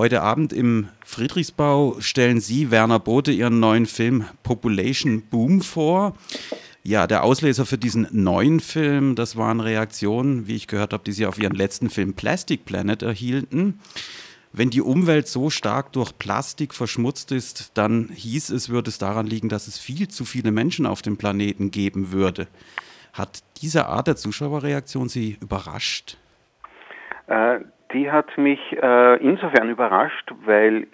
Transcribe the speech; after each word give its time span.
Heute 0.00 0.22
Abend 0.22 0.54
im 0.54 0.88
Friedrichsbau 1.04 1.96
stellen 2.00 2.40
Sie, 2.40 2.70
Werner 2.70 2.98
Bote, 2.98 3.32
Ihren 3.32 3.60
neuen 3.60 3.84
Film 3.84 4.24
Population 4.42 5.20
Boom 5.20 5.60
vor. 5.60 6.16
Ja, 6.82 7.06
der 7.06 7.22
Auslöser 7.22 7.66
für 7.66 7.76
diesen 7.76 8.08
neuen 8.10 8.60
Film, 8.60 9.14
das 9.14 9.36
waren 9.36 9.60
Reaktionen, 9.60 10.46
wie 10.46 10.56
ich 10.56 10.68
gehört 10.68 10.94
habe, 10.94 11.04
die 11.04 11.12
Sie 11.12 11.26
auf 11.26 11.38
Ihren 11.38 11.54
letzten 11.54 11.90
Film 11.90 12.14
Plastic 12.14 12.64
Planet 12.64 13.02
erhielten. 13.02 13.78
Wenn 14.54 14.70
die 14.70 14.80
Umwelt 14.80 15.28
so 15.28 15.50
stark 15.50 15.92
durch 15.92 16.16
Plastik 16.16 16.72
verschmutzt 16.72 17.30
ist, 17.30 17.72
dann 17.74 18.08
hieß 18.08 18.48
es, 18.48 18.70
würde 18.70 18.88
es 18.88 18.96
daran 18.96 19.26
liegen, 19.26 19.50
dass 19.50 19.68
es 19.68 19.76
viel 19.76 20.08
zu 20.08 20.24
viele 20.24 20.50
Menschen 20.50 20.86
auf 20.86 21.02
dem 21.02 21.18
Planeten 21.18 21.70
geben 21.70 22.10
würde. 22.10 22.48
Hat 23.12 23.42
diese 23.60 23.84
Art 23.84 24.06
der 24.06 24.16
Zuschauerreaktion 24.16 25.10
Sie 25.10 25.36
überrascht? 25.42 26.16
Äh, 27.26 27.60
die 27.92 28.10
hat 28.10 28.36
mich 28.38 28.60
äh, 28.80 29.16
insofern 29.16 29.68
überrascht, 29.70 30.32
weil 30.44 30.86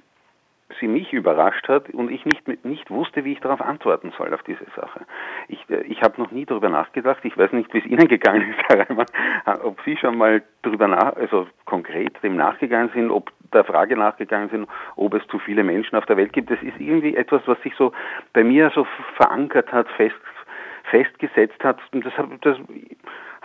sie 0.80 0.88
mich 0.88 1.12
überrascht 1.12 1.68
hat 1.68 1.90
und 1.90 2.10
ich 2.10 2.24
nicht, 2.24 2.64
nicht 2.64 2.90
wusste, 2.90 3.24
wie 3.24 3.32
ich 3.32 3.40
darauf 3.40 3.60
antworten 3.60 4.12
soll, 4.18 4.34
auf 4.34 4.42
diese 4.42 4.64
Sache. 4.74 5.06
Ich, 5.48 5.64
äh, 5.70 5.82
ich 5.82 6.02
habe 6.02 6.20
noch 6.20 6.30
nie 6.30 6.44
darüber 6.44 6.68
nachgedacht. 6.68 7.24
Ich 7.24 7.36
weiß 7.36 7.52
nicht, 7.52 7.72
wie 7.72 7.78
es 7.78 7.86
Ihnen 7.86 8.08
gegangen 8.08 8.50
ist, 8.50 8.58
Herr 8.68 8.88
Reimann, 8.88 9.06
ob 9.62 9.80
Sie 9.84 9.96
schon 9.96 10.18
mal 10.18 10.42
darüber 10.62 10.88
nach, 10.88 11.14
also 11.16 11.46
konkret 11.64 12.22
dem 12.22 12.36
nachgegangen 12.36 12.90
sind, 12.94 13.10
ob 13.10 13.30
der 13.52 13.64
Frage 13.64 13.96
nachgegangen 13.96 14.48
sind, 14.48 14.68
ob 14.96 15.14
es 15.14 15.26
zu 15.28 15.38
viele 15.38 15.62
Menschen 15.62 15.96
auf 15.96 16.06
der 16.06 16.16
Welt 16.16 16.32
gibt. 16.32 16.50
Das 16.50 16.62
ist 16.62 16.78
irgendwie 16.78 17.16
etwas, 17.16 17.42
was 17.46 17.60
sich 17.62 17.74
so 17.76 17.92
bei 18.32 18.42
mir 18.42 18.70
so 18.74 18.86
verankert 19.16 19.72
hat, 19.72 19.88
fest, 19.90 20.16
festgesetzt 20.90 21.62
hat. 21.62 21.78
Und 21.92 22.04
das, 22.04 22.12
das 22.40 22.58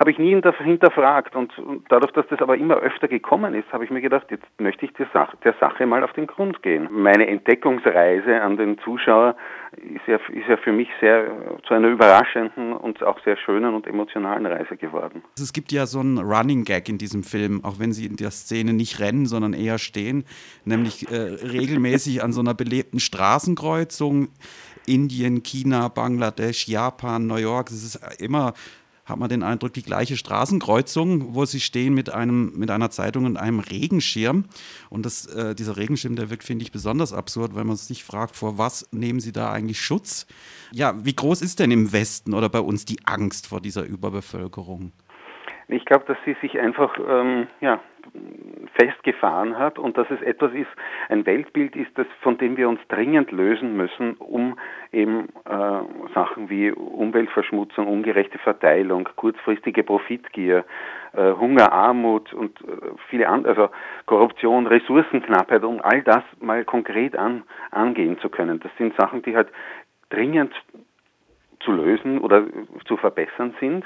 habe 0.01 0.09
ich 0.09 0.17
nie 0.17 0.31
hinterfragt. 0.31 1.35
Und, 1.35 1.53
dadurch, 1.89 2.11
dass 2.13 2.25
das 2.27 2.41
aber 2.41 2.57
immer 2.57 2.77
öfter 2.77 3.07
gekommen 3.07 3.53
ist, 3.53 3.71
habe 3.71 3.85
ich 3.85 3.91
mir 3.91 4.01
gedacht, 4.01 4.25
jetzt 4.31 4.47
möchte 4.59 4.85
ich 4.85 4.93
der 4.93 5.05
Sache, 5.13 5.37
der 5.43 5.53
Sache 5.59 5.85
mal 5.85 6.03
auf 6.03 6.11
den 6.13 6.25
Grund 6.25 6.63
gehen. 6.63 6.89
Meine 6.91 7.27
Entdeckungsreise 7.27 8.41
an 8.41 8.57
den 8.57 8.79
Zuschauer 8.79 9.35
ist 9.77 10.08
ja, 10.08 10.16
ist 10.16 10.49
ja 10.49 10.58
für 10.58 10.71
mich 10.71 10.89
sehr 10.99 11.27
zu 11.67 11.75
einer 11.75 11.89
überraschenden 11.89 12.73
und 12.73 13.03
auch 13.03 13.23
sehr 13.23 13.38
schönen 13.38 13.75
und 13.75 13.85
emotionalen 13.85 14.47
Reise 14.47 14.75
geworden. 14.75 15.21
Es 15.35 15.53
gibt 15.53 15.71
ja 15.71 15.85
so 15.85 15.99
einen 15.99 16.17
Running 16.17 16.63
Gag 16.63 16.89
in 16.89 16.97
diesem 16.97 17.21
Film, 17.21 17.63
auch 17.63 17.77
wenn 17.77 17.93
sie 17.93 18.08
in 18.08 18.15
der 18.15 18.31
Szene 18.31 18.73
nicht 18.73 18.99
rennen, 18.99 19.27
sondern 19.27 19.53
eher 19.53 19.77
stehen, 19.77 20.25
nämlich 20.65 21.11
äh, 21.11 21.15
regelmäßig 21.15 22.23
an 22.23 22.33
so 22.33 22.41
einer 22.41 22.55
belebten 22.55 22.99
Straßenkreuzung. 22.99 24.30
Indien, 24.88 25.43
China, 25.43 25.89
Bangladesch, 25.89 26.67
Japan, 26.67 27.27
New 27.27 27.36
York. 27.36 27.69
Es 27.69 27.83
ist 27.83 28.19
immer 28.19 28.53
hat 29.05 29.17
man 29.17 29.30
den 29.30 29.44
Eindruck, 29.44 29.73
die 29.73 29.83
gleiche 29.83 30.17
Straßenkreuzung, 30.17 31.33
wo 31.35 31.45
sie 31.45 31.59
stehen 31.59 31.94
mit, 31.94 32.13
einem, 32.13 32.53
mit 32.57 32.71
einer 32.71 32.89
Zeitung 32.89 33.25
und 33.25 33.38
einem 33.38 33.59
Regenschirm. 33.59 34.45
Und 34.89 35.05
das, 35.05 35.25
äh, 35.27 35.55
dieser 35.55 35.77
Regenschirm, 35.77 36.16
der 36.16 36.30
wirkt, 36.30 36.43
finde 36.43 36.63
ich, 36.63 36.71
besonders 36.71 37.13
absurd, 37.13 37.55
weil 37.55 37.63
man 37.63 37.75
sich 37.75 38.03
fragt, 38.03 38.35
vor 38.35 38.58
was 38.58 38.88
nehmen 38.91 39.19
sie 39.19 39.31
da 39.31 39.52
eigentlich 39.52 39.80
Schutz? 39.81 40.27
Ja, 40.71 40.93
wie 41.03 41.16
groß 41.16 41.41
ist 41.41 41.59
denn 41.59 41.71
im 41.71 41.93
Westen 41.93 42.33
oder 42.33 42.49
bei 42.49 42.59
uns 42.59 42.85
die 42.85 42.99
Angst 43.05 43.47
vor 43.47 43.61
dieser 43.61 43.83
Überbevölkerung? 43.83 44.91
Ich 45.67 45.86
glaube, 45.86 46.05
dass 46.05 46.17
sie 46.25 46.36
sich 46.41 46.59
einfach 46.59 46.97
ähm, 46.99 47.47
ja, 47.61 47.81
festgefahren 48.81 49.59
hat 49.59 49.77
und 49.77 49.95
dass 49.97 50.09
es 50.09 50.21
etwas 50.21 50.53
ist, 50.53 50.69
ein 51.09 51.25
Weltbild 51.27 51.75
ist, 51.75 51.91
das, 51.95 52.07
von 52.21 52.37
dem 52.39 52.57
wir 52.57 52.67
uns 52.67 52.79
dringend 52.87 53.31
lösen 53.31 53.77
müssen, 53.77 54.15
um 54.15 54.57
eben 54.91 55.29
äh, 55.45 56.13
Sachen 56.15 56.49
wie 56.49 56.71
Umweltverschmutzung, 56.71 57.87
ungerechte 57.87 58.39
Verteilung, 58.39 59.07
kurzfristige 59.15 59.83
Profitgier, 59.83 60.65
äh, 61.13 61.31
Hunger, 61.33 61.71
Armut 61.71 62.33
und 62.33 62.59
äh, 62.61 62.65
viele 63.09 63.27
andere, 63.27 63.49
also 63.52 63.69
Korruption, 64.07 64.65
Ressourcenknappheit, 64.65 65.63
um 65.63 65.79
all 65.81 66.02
das 66.02 66.23
mal 66.39 66.65
konkret 66.65 67.15
an, 67.15 67.43
angehen 67.69 68.17
zu 68.19 68.29
können. 68.29 68.59
Das 68.59 68.71
sind 68.79 68.95
Sachen, 68.97 69.21
die 69.21 69.35
halt 69.35 69.49
dringend 70.09 70.53
zu 71.59 71.71
lösen 71.71 72.17
oder 72.17 72.45
zu 72.85 72.97
verbessern 72.97 73.53
sind 73.59 73.86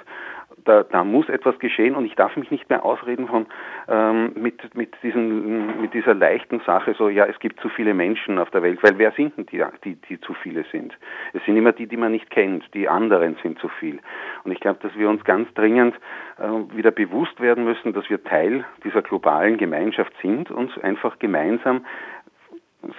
da, 0.65 0.83
da 0.83 1.03
muss 1.03 1.29
etwas 1.29 1.57
geschehen 1.59 1.95
und 1.95 2.05
ich 2.05 2.15
darf 2.15 2.35
mich 2.35 2.51
nicht 2.51 2.69
mehr 2.69 2.83
ausreden 2.83 3.27
von 3.27 3.45
ähm, 3.87 4.33
mit, 4.35 4.75
mit, 4.75 4.93
diesen, 5.03 5.81
mit 5.81 5.93
dieser 5.93 6.13
leichten 6.13 6.59
Sache, 6.61 6.95
so 6.97 7.07
ja, 7.07 7.25
es 7.25 7.39
gibt 7.39 7.59
zu 7.61 7.69
viele 7.69 7.93
Menschen 7.93 8.39
auf 8.39 8.49
der 8.49 8.63
Welt, 8.63 8.79
weil 8.81 8.97
wer 8.97 9.11
sind 9.11 9.37
denn 9.37 9.45
die, 9.45 9.63
die, 9.83 9.95
die 9.95 10.19
zu 10.19 10.33
viele 10.33 10.65
sind? 10.71 10.97
Es 11.33 11.43
sind 11.45 11.55
immer 11.55 11.71
die, 11.71 11.87
die 11.87 11.97
man 11.97 12.11
nicht 12.11 12.29
kennt, 12.29 12.63
die 12.73 12.89
anderen 12.89 13.37
sind 13.41 13.59
zu 13.59 13.69
viel. 13.69 13.99
Und 14.43 14.51
ich 14.51 14.59
glaube, 14.59 14.79
dass 14.81 14.95
wir 14.97 15.09
uns 15.09 15.23
ganz 15.23 15.51
dringend 15.53 15.95
äh, 16.37 16.75
wieder 16.75 16.91
bewusst 16.91 17.39
werden 17.39 17.63
müssen, 17.63 17.93
dass 17.93 18.09
wir 18.09 18.23
Teil 18.23 18.65
dieser 18.83 19.01
globalen 19.01 19.57
Gemeinschaft 19.57 20.13
sind 20.21 20.51
und 20.51 20.83
einfach 20.83 21.19
gemeinsam 21.19 21.85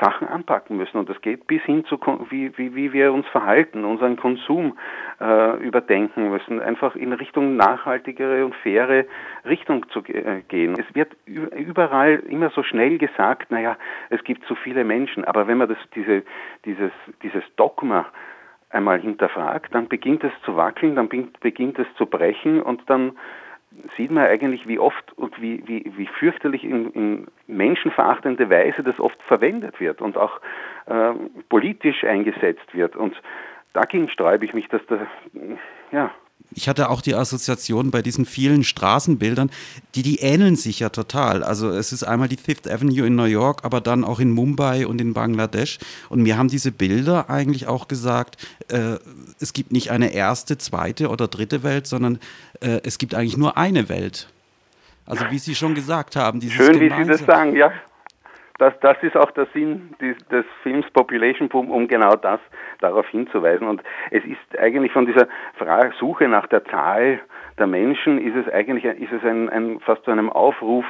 Sachen 0.01 0.29
anpacken 0.29 0.77
müssen. 0.77 0.99
Und 0.99 1.09
das 1.09 1.21
geht 1.21 1.47
bis 1.47 1.63
hin 1.63 1.85
zu, 1.85 1.99
wie, 2.31 2.57
wie, 2.57 2.75
wie 2.75 2.93
wir 2.93 3.13
uns 3.13 3.27
verhalten, 3.29 3.85
unseren 3.85 4.17
Konsum 4.17 4.79
äh, 5.21 5.57
überdenken 5.59 6.31
müssen, 6.31 6.61
einfach 6.61 6.97
in 6.97 7.13
Richtung 7.13 7.57
nachhaltigere 7.57 8.45
und 8.45 8.55
faire 8.57 9.05
Richtung 9.45 9.89
zu 9.91 10.01
äh, 10.05 10.43
gehen. 10.49 10.75
Es 10.79 10.95
wird 10.95 11.17
überall 11.27 12.23
immer 12.29 12.51
so 12.51 12.63
schnell 12.63 12.99
gesagt, 12.99 13.51
naja, 13.51 13.77
es 14.11 14.23
gibt 14.25 14.45
zu 14.47 14.55
viele 14.55 14.85
Menschen. 14.85 15.25
Aber 15.25 15.47
wenn 15.47 15.59
man 15.59 15.69
das, 15.69 15.79
diese, 15.95 16.23
dieses, 16.65 16.93
dieses 17.23 17.45
Dogma 17.57 18.07
einmal 18.71 19.01
hinterfragt, 19.01 19.75
dann 19.75 19.89
beginnt 19.89 20.25
es 20.25 20.33
zu 20.45 20.57
wackeln, 20.57 20.97
dann 20.97 21.09
beginnt 21.09 21.79
es 21.79 21.87
zu 21.97 22.07
brechen 22.07 22.61
und 22.61 22.83
dann 22.91 23.13
sieht 23.97 24.11
man 24.11 24.27
eigentlich, 24.27 24.67
wie 24.67 24.79
oft 24.79 25.13
und 25.17 25.41
wie, 25.41 25.63
wie, 25.67 25.93
wie 25.97 26.07
fürchterlich 26.07 26.65
in, 26.65 26.91
in 26.93 27.27
menschenverachtende 27.47 28.51
Weise 28.51 28.83
das 28.83 28.99
oft 29.01 29.21
verwendet 29.23 29.81
wird 29.81 30.01
und 30.01 30.17
auch 30.17 30.41
äh, 30.87 31.13
politisch 31.49 32.05
eingesetzt 32.05 32.75
wird. 32.75 32.97
Und 32.97 33.21
dagegen 33.73 34.09
sträube 34.09 34.45
ich 34.45 34.55
mich, 34.55 34.69
dass 34.69 34.85
da, 34.87 35.07
ja, 35.93 36.11
ich 36.53 36.69
hatte 36.69 36.89
auch 36.91 37.01
die 37.01 37.15
Assoziation 37.15 37.91
bei 37.91 38.03
diesen 38.03 38.25
vielen 38.25 38.65
Straßenbildern, 38.65 39.51
die, 39.95 40.03
die 40.03 40.21
ähneln 40.21 40.57
sich 40.57 40.81
ja 40.81 40.89
total. 40.89 41.43
Also 41.43 41.71
es 41.71 41.93
ist 41.93 42.03
einmal 42.03 42.29
die 42.29 42.37
Fifth 42.37 42.71
Avenue 42.71 43.07
in 43.07 43.15
New 43.15 43.25
York, 43.25 43.65
aber 43.65 43.81
dann 43.81 44.05
auch 44.05 44.21
in 44.21 44.31
Mumbai 44.31 44.87
und 44.87 45.01
in 45.01 45.13
Bangladesch. 45.13 45.79
Und 46.09 46.23
mir 46.23 46.39
haben 46.39 46.49
diese 46.49 46.73
Bilder 46.73 47.29
eigentlich 47.29 47.67
auch 47.67 47.89
gesagt, 47.89 48.37
äh, 48.69 48.97
es 49.41 49.53
gibt 49.53 49.73
nicht 49.73 49.91
eine 49.91 50.13
erste, 50.13 50.57
zweite 50.59 51.09
oder 51.09 51.29
dritte 51.29 51.63
Welt, 51.63 51.87
sondern 51.87 52.19
äh, 52.61 52.81
es 52.85 52.99
gibt 52.99 53.15
eigentlich 53.15 53.37
nur 53.37 53.57
eine 53.57 53.89
Welt. 53.89 54.29
Also 55.05 55.25
wie 55.31 55.39
Sie 55.39 55.55
schon 55.55 55.75
gesagt 55.75 56.17
haben, 56.17 56.41
dieses 56.41 56.57
Schön, 56.57 56.81
wie 56.81 56.91
Sie 56.91 57.09
das 57.09 57.21
sagen, 57.21 57.55
ja 57.55 57.71
das, 58.59 58.75
das 58.81 58.97
ist 59.03 59.17
auch 59.17 59.31
der 59.33 59.47
Sinn 59.53 59.95
des, 60.01 60.17
des 60.29 60.45
Films 60.63 60.91
Population 60.93 61.49
Boom, 61.49 61.71
um 61.71 61.89
genau 61.89 62.15
das 62.17 62.41
darauf 62.81 63.07
hinzuweisen. 63.09 63.67
Und 63.67 63.83
es 64.11 64.25
ist 64.25 64.59
eigentlich 64.59 64.93
von 64.93 65.07
dieser 65.07 65.29
Frage, 65.59 65.93
Suche 65.99 66.29
nach 66.29 66.47
der 66.47 66.65
Zahl 66.65 67.21
der 67.59 67.67
Menschen, 67.67 68.19
ist 68.19 68.37
es 68.37 68.53
eigentlich 68.53 68.85
ist 68.85 69.13
es 69.13 69.25
ein, 69.25 69.49
ein 69.49 69.81
fast 69.81 70.05
zu 70.05 70.11
einem 70.11 70.31
Aufruf 70.31 70.85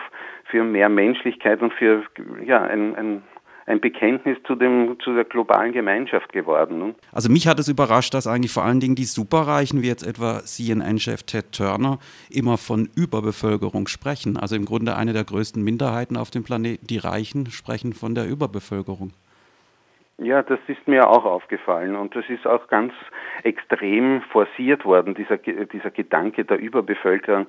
für 0.44 0.65
mehr 0.65 0.88
Menschlichkeit 0.88 1.60
und 1.62 1.72
für 1.75 2.03
ja, 2.44 2.62
ein, 2.62 2.97
ein 2.97 3.22
ein 3.66 3.81
Bekenntnis 3.81 4.38
zu, 4.47 4.54
dem, 4.54 4.97
zu 5.00 5.15
der 5.15 5.25
globalen 5.25 5.72
Gemeinschaft 5.72 6.32
geworden. 6.32 6.78
Ne? 6.78 6.94
Also 7.12 7.31
mich 7.31 7.49
hat 7.49 7.59
es 7.59 7.69
überrascht, 7.69 8.15
dass 8.15 8.27
eigentlich 8.27 8.53
vor 8.53 8.65
allen 8.65 8.81
Dingen 8.81 8.94
die 8.94 9.04
Superreichen, 9.04 9.82
wie 9.82 9.88
jetzt 9.88 10.06
etwa 10.06 10.41
CNN-Chef 10.44 11.25
Ted 11.25 11.53
Turner, 11.53 11.99
immer 12.31 12.59
von 12.59 12.88
Überbevölkerung 12.97 13.88
sprechen. 13.88 14.37
Also 14.37 14.54
im 14.54 14.65
Grunde 14.65 14.97
eine 14.97 15.12
der 15.12 15.25
größten 15.25 15.62
Minderheiten 15.62 16.16
auf 16.16 16.31
dem 16.31 16.44
Planeten, 16.44 16.87
die 16.87 16.99
Reichen, 16.99 17.47
sprechen 17.47 17.93
von 17.93 18.15
der 18.15 18.28
Überbevölkerung. 18.28 19.12
Ja, 20.19 20.43
das 20.43 20.60
ist 20.66 20.88
mir 20.88 21.10
auch 21.10 21.27
aufgefallen 21.27 21.94
und 21.94 22.16
das 22.16 22.25
ist 22.31 22.47
auch 22.47 22.69
ganz 22.69 22.94
extrem 23.43 24.22
forciert 24.22 24.87
worden, 24.87 25.15
dieser, 25.15 25.37
dieser 25.37 25.91
Gedanke 25.91 26.47
der 26.47 26.59
Überbevölkerung 26.59 27.47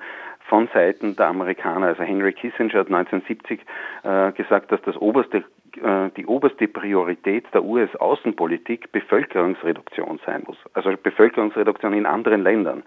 von 0.49 0.67
Seiten 0.73 1.16
der 1.16 1.28
Amerikaner. 1.28 1.88
Also 1.88 2.03
Henry 2.03 2.34
Kissinger 2.34 2.79
hat 2.79 2.88
1970 2.88 3.61
äh, 4.03 4.34
gesagt, 4.34 4.73
dass 4.73 4.81
das 4.81 4.97
oberste 4.97 5.45
die 5.75 6.25
oberste 6.25 6.67
Priorität 6.67 7.46
der 7.53 7.64
US-Außenpolitik 7.64 8.91
Bevölkerungsreduktion 8.91 10.19
sein 10.25 10.43
muss. 10.46 10.58
Also 10.73 10.91
Bevölkerungsreduktion 11.02 11.93
in 11.93 12.05
anderen 12.05 12.43
Ländern. 12.43 12.84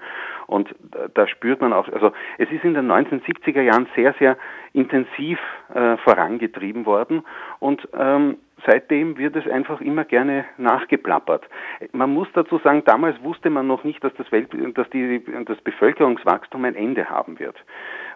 Und 0.47 0.75
da 1.15 1.27
spürt 1.29 1.61
man 1.61 1.73
auch, 1.73 1.89
also 1.89 2.13
es 2.39 2.51
ist 2.51 2.65
in 2.65 2.75
den 2.75 2.91
1970er 2.91 3.63
Jahren 3.63 3.87
sehr, 3.95 4.15
sehr 4.19 4.37
intensiv 4.73 5.39
äh, 5.75 5.97
vorangetrieben 5.99 6.87
worden 6.87 7.25
und 7.59 7.87
ähm, 7.97 8.37
seitdem 8.67 9.19
wird 9.19 9.37
es 9.37 9.47
einfach 9.47 9.81
immer 9.81 10.05
gerne 10.05 10.45
nachgeplappert. 10.59 11.45
Man 11.93 12.13
muss 12.13 12.29
dazu 12.35 12.59
sagen, 12.59 12.83
damals 12.85 13.23
wusste 13.23 13.51
man 13.51 13.67
noch 13.67 13.85
nicht, 13.85 14.03
dass 14.05 14.15
das, 14.15 14.31
Welt, 14.33 14.49
dass 14.75 14.89
die, 14.91 15.23
das 15.47 15.61
Bevölkerungswachstum 15.61 16.65
ein 16.65 16.75
Ende 16.75 17.09
haben 17.09 17.39
wird. 17.39 17.57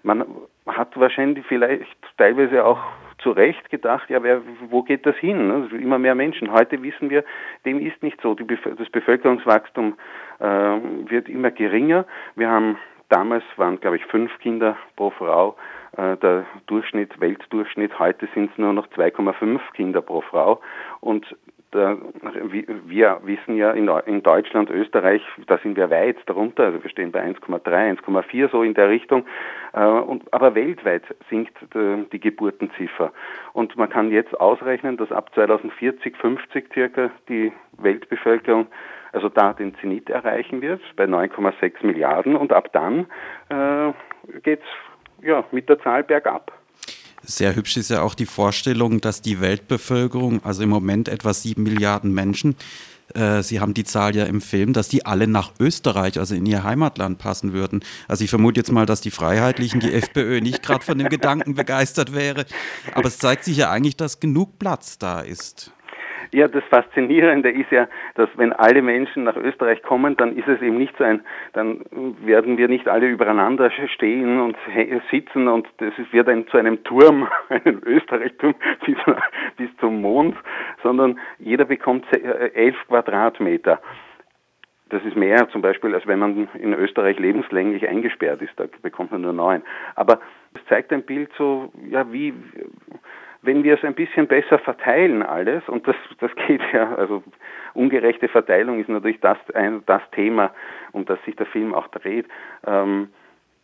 Man 0.03 0.25
hat 0.67 0.99
wahrscheinlich 0.99 1.45
vielleicht 1.47 1.97
teilweise 2.17 2.65
auch 2.65 2.81
zu 3.25 3.33
Recht 3.33 3.69
gedacht, 3.71 4.09
ja, 4.09 4.23
wer, 4.23 4.43
wo 4.71 4.83
geht 4.83 5.05
das 5.05 5.17
hin? 5.17 5.51
Also 5.51 5.75
immer 5.75 5.99
mehr 5.99 6.15
Menschen. 6.15 6.53
Heute 6.53 6.81
wissen 6.83 7.11
wir, 7.11 7.25
dem 7.65 7.85
ist 7.85 8.01
nicht 8.05 8.21
so. 8.21 8.35
Die, 8.35 8.47
das 8.47 8.91
Bevölkerungswachstum 8.91 9.95
äh, 10.39 10.45
wird 10.45 11.29
immer 11.29 11.51
geringer. 11.51 12.05
Wir 12.37 12.49
haben 12.49 12.79
damals 13.09 13.45
waren, 13.57 13.81
glaube 13.81 13.97
ich, 13.97 14.05
fünf 14.07 14.31
Kinder 14.39 14.77
pro 14.95 15.11
Frau 15.11 15.57
Äh, 15.97 16.17
der 16.17 16.45
Durchschnitt, 16.67 17.21
Weltdurchschnitt, 17.21 17.99
heute 17.99 18.29
sind 18.35 18.51
es 18.51 18.59
nur 18.59 18.73
noch 18.73 18.89
2,5 18.89 19.61
Kinder 19.75 20.01
pro 20.01 20.23
Frau. 20.23 20.61
Und 21.01 21.25
wir 21.75 23.21
wissen 23.25 23.57
ja 23.57 23.73
in, 23.73 24.23
Deutschland, 24.23 24.71
Österreich, 24.71 25.23
da 25.47 25.59
sind 25.59 25.77
wir 25.77 25.91
weit 25.91 26.17
darunter, 26.27 26.65
also 26.65 26.83
wir 26.83 26.91
stehen 26.91 27.13
bei 27.13 27.23
1,3, 27.25 27.99
1,4 27.99 28.51
so 28.51 28.63
in 28.63 28.75
der 28.75 28.89
Richtung. 28.89 29.27
Äh, 29.73 29.79
aber 29.79 30.55
weltweit 30.55 31.03
sinkt 31.29 31.57
die, 31.75 32.07
die 32.13 32.21
Geburtenziffer. 32.21 33.13
Und 33.53 33.77
man 33.77 33.91
kann 33.91 34.11
jetzt 34.11 34.39
ausrechnen, 34.41 34.97
dass 34.97 35.13
ab 35.13 35.35
2040, 35.35 36.17
50 36.17 36.73
circa 36.73 37.11
die 37.29 37.53
Weltbevölkerung 37.79 38.69
also 39.13 39.29
da 39.29 39.53
den 39.53 39.75
Zenit 39.77 40.11
erreichen 40.11 40.61
wird 40.61 40.83
bei 40.97 41.05
9,6 41.05 41.87
Milliarden 41.87 42.35
und 42.35 42.53
ab 42.53 42.73
dann 42.73 43.07
äh, 43.49 43.93
geht 44.43 44.61
es 44.61 45.25
ja, 45.25 45.45
mit 45.53 45.69
der 45.69 45.79
Zahl 45.79 46.03
bergab. 46.03 46.53
Sehr 47.27 47.57
hübsch 47.57 47.77
ist 47.77 47.91
ja 47.91 48.03
auch 48.03 48.15
die 48.15 48.27
Vorstellung, 48.27 49.01
dass 49.01 49.23
die 49.23 49.41
Weltbevölkerung, 49.41 50.45
also 50.45 50.63
im 50.63 50.69
Moment 50.69 51.09
etwa 51.09 51.33
sieben 51.33 51.63
Milliarden 51.63 52.13
Menschen, 52.13 52.57
äh, 53.13 53.43
Sie 53.43 53.61
haben 53.61 53.75
die 53.75 53.85
Zahl 53.85 54.17
ja 54.17 54.25
im 54.25 54.41
Film, 54.41 54.73
dass 54.73 54.89
die 54.89 55.05
alle 55.05 55.27
nach 55.27 55.53
Österreich, 55.61 56.19
also 56.19 56.35
in 56.35 56.47
ihr 56.47 56.65
Heimatland 56.65 57.19
passen 57.19 57.53
würden. 57.53 57.85
Also 58.09 58.25
ich 58.25 58.31
vermute 58.31 58.61
jetzt 58.61 58.73
mal, 58.73 58.87
dass 58.87 59.01
die 59.01 59.11
Freiheitlichen, 59.11 59.81
die 59.81 59.93
FPÖ 59.93 60.41
nicht 60.41 60.63
gerade 60.63 60.85
von 60.85 60.99
dem 60.99 61.09
Gedanken 61.09 61.55
begeistert 61.55 62.15
wäre. 62.15 62.47
Aber 62.95 63.09
es 63.09 63.19
zeigt 63.19 63.45
sich 63.45 63.59
ja 63.59 63.71
eigentlich, 63.71 63.97
dass 63.97 64.21
genug 64.21 64.59
Platz 64.59 64.99
da 64.99 65.21
ist. 65.21 65.71
Ja, 66.33 66.49
das 66.49 66.65
Faszinierende 66.65 67.51
ist 67.51 67.71
ja, 67.71 67.89
dass 68.15 68.29
wenn 68.37 68.53
alle 68.53 68.83
Menschen 68.83 69.25
nach 69.25 69.37
Österreich 69.37 69.83
kommen, 69.83 70.17
dann 70.17 70.37
ist 70.37 70.49
es 70.49 70.61
eben 70.63 70.79
nicht 70.79 70.97
so 70.97 71.05
ein, 71.05 71.23
dann 71.53 71.85
werden 72.25 72.59
wir 72.59 72.69
nicht 72.69 72.89
alle 72.89 73.09
übereinander 73.09 73.71
stehen 73.95 74.41
und 74.41 74.57
sitzen 75.11 75.49
und 75.49 75.67
das 75.79 75.93
wird 76.11 76.29
ein, 76.29 76.47
zu 76.49 76.59
einem 76.59 76.83
Turm, 76.85 77.29
einem 77.49 77.81
Österreichturm 77.85 78.55
bis, 78.87 78.97
bis 79.57 79.77
zum 79.79 80.01
Mond, 80.01 80.37
sondern 80.83 81.19
jeder 81.39 81.65
bekommt 81.65 82.05
äh, 82.13 82.53
elf 82.55 82.77
Quadratmeter. 82.89 83.81
Das 84.91 85.03
ist 85.05 85.17
mehr 85.17 85.49
zum 85.49 85.63
Beispiel, 85.63 85.95
als 85.95 86.07
wenn 86.07 86.19
man 86.19 86.49
in 86.55 86.75
Österreich 86.75 87.19
lebenslänglich 87.19 87.89
eingesperrt 87.89 88.43
ist. 88.43 88.53
Da 88.57 88.67
bekommt 88.83 89.13
man 89.13 89.23
nur 89.23 89.33
neun. 89.33 89.63
Aber 89.97 90.21
es 90.55 90.65
zeigt 90.67 90.93
ein 90.93 91.03
Bild 91.03 91.31
so, 91.37 91.73
ja, 91.89 92.13
wie, 92.13 92.35
wenn 93.45 93.65
wir 93.65 93.75
es 93.75 93.85
ein 93.85 93.95
bisschen 93.95 94.27
besser 94.27 94.59
verteilen 94.59 95.23
alles, 95.23 95.63
und 95.69 95.87
das, 95.87 95.97
das 96.21 96.31
geht 96.47 96.63
ja, 96.73 96.95
also 96.95 97.23
ungerechte 97.75 98.29
Verteilung 98.29 98.81
ist 98.81 98.89
natürlich 98.89 99.21
das, 99.21 99.39
das 99.87 100.03
Thema, 100.13 100.51
um 100.93 101.05
das 101.05 101.23
sich 101.25 101.37
der 101.37 101.47
Film 101.47 101.75
auch 101.75 101.89
dreht, 101.89 102.27
ähm, 102.67 103.09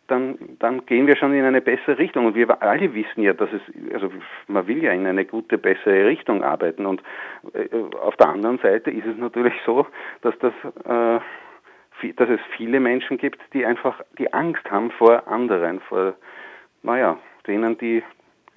dann, 0.07 0.37
dann 0.59 0.85
gehen 0.85 1.07
wir 1.07 1.15
schon 1.15 1.33
in 1.33 1.45
eine 1.45 1.61
bessere 1.61 1.97
Richtung. 1.97 2.25
Und 2.25 2.35
wir 2.35 2.61
alle 2.61 2.93
wissen 2.93 3.21
ja, 3.21 3.31
dass 3.31 3.49
es, 3.53 3.61
also 3.93 4.11
man 4.47 4.67
will 4.67 4.83
ja 4.83 4.91
in 4.91 5.07
eine 5.07 5.23
gute, 5.23 5.57
bessere 5.57 6.05
Richtung 6.05 6.43
arbeiten. 6.43 6.85
Und 6.85 7.01
äh, 7.53 7.69
auf 7.95 8.17
der 8.17 8.27
anderen 8.27 8.57
Seite 8.57 8.91
ist 8.91 9.05
es 9.05 9.17
natürlich 9.17 9.53
so, 9.65 9.87
dass 10.21 10.37
das 10.39 10.53
äh, 10.85 11.21
dass 12.15 12.29
es 12.29 12.39
viele 12.57 12.79
Menschen 12.79 13.17
gibt, 13.17 13.39
die 13.53 13.65
einfach 13.65 14.01
die 14.17 14.33
Angst 14.33 14.69
haben 14.71 14.91
vor 14.91 15.27
anderen, 15.27 15.79
vor, 15.81 16.15
naja, 16.81 17.17
denen, 17.45 17.77
die 17.77 18.01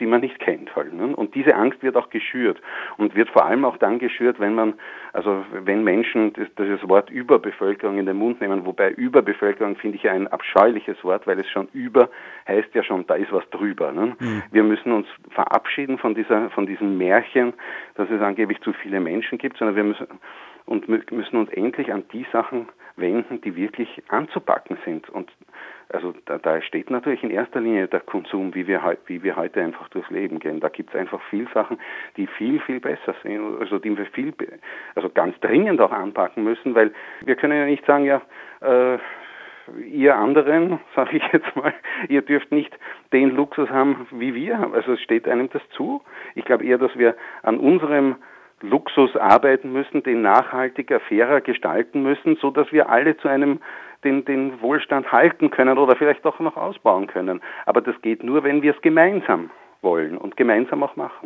die 0.00 0.06
man 0.06 0.20
nicht 0.20 0.38
kennt 0.41 0.75
halt. 0.75 0.93
Ne? 0.93 1.14
Und 1.14 1.35
diese 1.35 1.55
Angst 1.55 1.82
wird 1.82 1.96
auch 1.96 2.11
geschürt 2.11 2.61
und 2.96 3.14
wird 3.14 3.31
vor 3.31 3.44
allem 3.44 3.64
auch 3.64 3.76
dann 3.76 3.99
geschürt, 3.99 4.41
wenn 4.41 4.55
man, 4.55 4.75
also 5.12 5.44
wenn 5.52 5.85
Menschen 5.85 6.32
das, 6.32 6.49
das 6.56 6.88
Wort 6.88 7.11
Überbevölkerung 7.11 7.99
in 7.99 8.06
den 8.06 8.17
Mund 8.17 8.41
nehmen, 8.41 8.67
wobei 8.67 8.91
Überbevölkerung 8.91 9.76
finde 9.76 9.96
ich 9.96 10.08
ein 10.08 10.26
abscheuliches 10.29 11.02
Wort, 11.05 11.26
weil 11.26 11.38
es 11.38 11.49
schon 11.50 11.69
über 11.73 12.08
heißt 12.49 12.75
ja 12.75 12.82
schon, 12.82 13.06
da 13.06 13.14
ist 13.14 13.32
was 13.32 13.49
drüber. 13.50 13.93
Ne? 13.93 14.17
Mhm. 14.19 14.43
Wir 14.50 14.62
müssen 14.64 14.93
uns 14.93 15.06
verabschieden 15.31 15.99
von 15.99 16.14
dieser, 16.14 16.50
von 16.50 16.67
diesem 16.67 16.99
Märchen, 16.99 17.55
dass 17.94 18.11
es 18.11 18.20
angeblich 18.20 18.61
zu 18.61 18.73
viele 18.73 19.00
Menschen 19.00 19.38
gibt, 19.38 19.58
sondern 19.58 19.76
wir 19.76 19.85
müssen 19.85 20.06
und 20.67 20.88
müssen 20.88 21.37
uns 21.37 21.50
endlich 21.50 21.93
an 21.93 22.05
die 22.12 22.26
Sachen 22.32 22.69
wenden, 22.96 23.41
die 23.41 23.56
wirklich 23.56 24.02
anzupacken 24.08 24.79
sind. 24.85 25.08
Und 25.11 25.31
also 25.88 26.14
da, 26.26 26.38
da 26.38 26.61
steht 26.62 26.91
natürlich 26.91 27.23
in 27.23 27.31
erster 27.31 27.61
Linie 27.61 27.88
der 27.88 28.00
Konsum, 28.00 28.55
wie 28.55 28.67
wir, 28.67 28.96
wie 29.06 29.23
wir 29.23 29.37
heute 29.37 29.61
einfach 29.61 29.88
durchs 29.88 30.11
Leben 30.11 30.38
gehen. 30.38 30.61
Da 30.61 30.69
gibt 30.69 30.91
es 30.91 30.96
einfach 30.96 31.20
viel 31.31 31.46
Sachen, 31.52 31.79
die 32.17 32.26
viel, 32.26 32.61
viel 32.61 32.81
besser 32.81 33.14
sind, 33.23 33.61
also 33.61 33.79
die 33.79 33.96
wir 33.96 34.06
viel, 34.06 34.32
also 34.94 35.08
ganz 35.08 35.38
dringend 35.41 35.81
auch 35.81 35.93
anpacken 35.93 36.44
müssen, 36.44 36.75
weil 36.75 36.93
wir 37.25 37.37
können 37.37 37.58
ja 37.58 37.67
nicht 37.67 37.85
sagen, 37.87 38.05
ja, 38.05 38.23
äh, 38.61 38.99
ihr 39.82 40.17
anderen, 40.17 40.81
sage 40.97 41.17
ich 41.17 41.23
jetzt 41.32 41.55
mal, 41.56 41.75
ihr 42.08 42.23
dürft 42.23 42.52
nicht 42.52 42.76
den 43.12 43.31
Luxus 43.31 43.69
haben 43.70 44.06
wie 44.11 44.35
wir. 44.35 44.58
Also 44.73 44.93
es 44.93 45.00
steht 45.00 45.29
einem 45.29 45.50
das 45.50 45.62
zu. 45.70 46.02
Ich 46.35 46.44
glaube 46.44 46.64
eher, 46.64 46.79
dass 46.79 46.97
wir 46.97 47.17
an 47.43 47.58
unserem 47.58 48.17
Luxus 48.61 49.17
arbeiten 49.17 49.73
müssen, 49.73 50.03
den 50.03 50.23
nachhaltiger, 50.23 51.01
fairer 51.01 51.41
gestalten 51.41 52.03
müssen, 52.03 52.37
so 52.37 52.51
dass 52.51 52.71
wir 52.73 52.89
alle 52.89 53.17
zu 53.17 53.29
einem 53.29 53.61
den, 54.05 54.25
den 54.25 54.61
Wohlstand 54.61 55.11
halten 55.12 55.51
können 55.51 55.79
oder 55.79 55.97
vielleicht 55.97 56.25
auch 56.27 56.39
noch 56.39 56.56
ausbauen 56.56 57.06
können. 57.06 57.41
Aber 57.67 57.81
das 57.81 58.01
geht 58.03 58.23
nur, 58.23 58.45
wenn 58.45 58.62
wir 58.62 58.75
es 58.75 58.83
gemeinsam 58.83 59.51
wollen 59.83 60.17
und 60.17 60.37
gemeinsam 60.37 60.83
auch 60.83 60.97
machen. 60.97 61.23